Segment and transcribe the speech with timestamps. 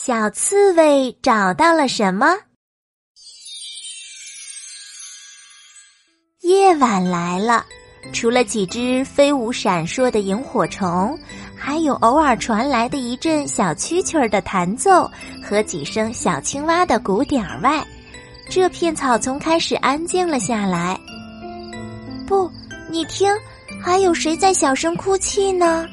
[0.00, 2.28] 小刺猬找到了什么？
[6.42, 7.66] 夜晚来了，
[8.12, 11.18] 除了几只飞舞闪烁的萤火虫，
[11.56, 15.10] 还有偶尔传来的一阵小蛐蛐儿的弹奏
[15.42, 17.84] 和几声小青蛙的鼓点儿外，
[18.48, 20.96] 这片草丛开始安静了下来。
[22.24, 22.48] 不，
[22.88, 23.28] 你听，
[23.82, 25.84] 还有谁在小声哭泣呢？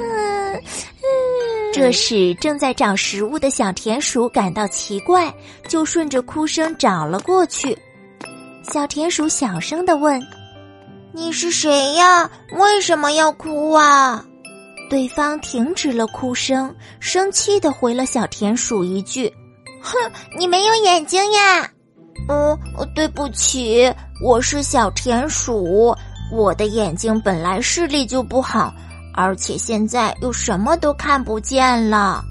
[0.00, 1.55] 嗯嗯。
[1.76, 5.30] 这时，正在找食物的小田鼠感到奇怪，
[5.68, 7.76] 就顺着哭声找了过去。
[8.62, 10.18] 小田鼠小声的问
[11.12, 12.30] ：“你是谁呀？
[12.52, 14.24] 为什么要哭啊？”
[14.88, 19.30] 对方停止了哭声，生气的回了小田鼠一句
[19.82, 19.98] ：“哼，
[20.38, 21.70] 你没有眼睛呀
[22.30, 22.58] ！”“嗯，
[22.94, 23.92] 对不起，
[24.24, 25.94] 我是小田鼠，
[26.32, 28.72] 我的眼睛本来视力就不好。”
[29.16, 32.22] 而且现在又什么都看不见了。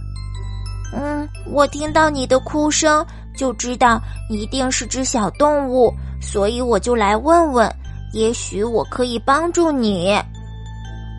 [0.94, 4.00] 嗯，我听到你的哭声，就知道
[4.30, 5.92] 一定是只小动物，
[6.22, 7.70] 所以我就来问问，
[8.14, 10.14] 也许我可以帮助你。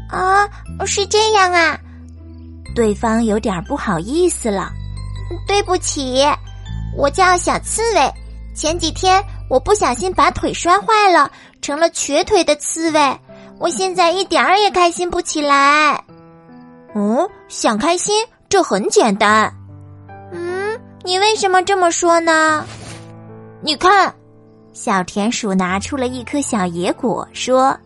[0.08, 0.48] 啊，
[0.86, 1.78] 是这样啊。
[2.74, 4.70] 对方有点不好意思了。
[5.46, 6.24] 对不起，
[6.96, 8.12] 我叫小刺猬。
[8.54, 13.20] 前几天我不小心把腿摔坏了，成了瘸腿的刺猬。
[13.58, 16.02] 我现在一点儿也开心不起来。
[16.94, 19.52] 嗯，想开心这很简单。
[20.32, 22.64] 嗯，你为什么这么说呢？
[23.62, 24.14] 你看，
[24.72, 27.76] 小田鼠拿出了一颗小野果，说：“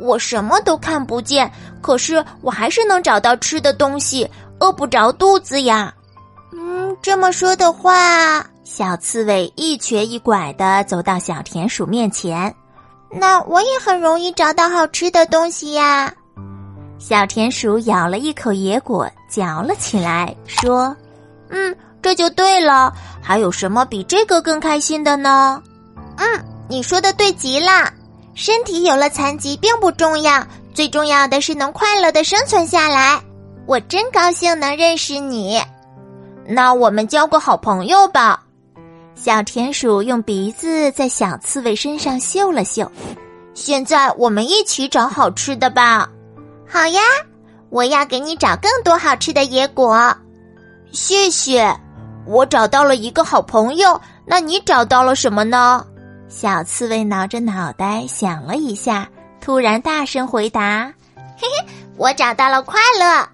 [0.00, 5.94] 我什么都看不见，可是我还是能找到吃的东西，饿不着肚子呀。”
[6.56, 12.54] 嗯，这么说的话，小刺猬一瘸一拐的走到小田鼠面前。
[13.16, 16.12] 那我也很容易找到好吃的东西呀。
[16.98, 20.94] 小田鼠咬了一口野果，嚼了起来，说
[21.50, 22.92] ：“嗯，这就对了。
[23.22, 25.62] 还有什么比这个更开心的呢
[26.16, 27.92] ？”“嗯，你说的对极了。
[28.34, 33.20] 身体有了残疾并不重要，最重要的是能快乐的生存下来。
[33.66, 35.62] 我真高兴能认识你。
[36.46, 38.40] 那我们交个好朋友吧。”
[39.14, 42.90] 小田鼠用鼻子在小刺猬身上嗅了嗅，
[43.54, 46.08] 现在我们一起找好吃的吧。
[46.68, 47.00] 好呀，
[47.70, 50.14] 我要给你找更多好吃的野果。
[50.92, 51.74] 谢谢，
[52.26, 54.00] 我找到了一个好朋友。
[54.26, 55.84] 那你找到了什么呢？
[56.28, 59.08] 小刺猬挠着脑袋想了一下，
[59.40, 60.92] 突然大声回答
[61.38, 63.28] ：“嘿嘿，我找到了快乐。”